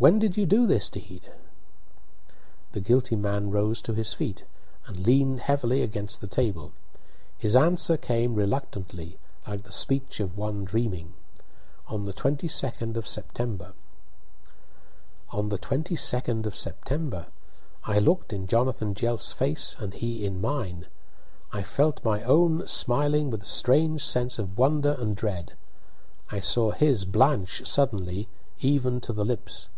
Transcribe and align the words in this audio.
When 0.00 0.20
did 0.20 0.36
you 0.36 0.46
do 0.46 0.64
this 0.64 0.88
deed?" 0.88 1.32
The 2.70 2.78
guilty 2.78 3.16
man 3.16 3.50
rose 3.50 3.82
to 3.82 3.92
his 3.94 4.12
feet, 4.12 4.44
and 4.86 4.96
leaned 5.04 5.40
heavily 5.40 5.82
against 5.82 6.20
the 6.20 6.28
table. 6.28 6.72
His 7.36 7.56
answer 7.56 7.96
came 7.96 8.36
reluctantly, 8.36 9.18
like 9.44 9.64
the 9.64 9.72
speech 9.72 10.20
of 10.20 10.38
one 10.38 10.64
dreaming. 10.64 11.14
"On 11.88 12.04
the 12.04 12.12
22d 12.12 12.96
of 12.96 13.08
September!" 13.08 13.72
On 15.32 15.48
the 15.48 15.58
22d 15.58 16.46
of 16.46 16.54
September! 16.54 17.26
I 17.82 17.98
looked 17.98 18.32
in 18.32 18.46
Jonathan 18.46 18.94
Jelf's 18.94 19.32
face, 19.32 19.74
and 19.80 19.94
he 19.94 20.24
in 20.24 20.40
mine. 20.40 20.86
I 21.52 21.64
felt 21.64 22.04
my 22.04 22.22
own 22.22 22.68
smiling 22.68 23.30
with 23.30 23.42
a 23.42 23.46
strange 23.46 24.04
sense 24.04 24.38
of 24.38 24.56
wonder 24.56 24.94
and 24.96 25.16
dread. 25.16 25.54
I 26.30 26.38
saw 26.38 26.70
his 26.70 27.04
blanch 27.04 27.66
suddenly, 27.66 28.28
even 28.60 29.00
to 29.00 29.12
the 29.12 29.24
lips. 29.24 29.70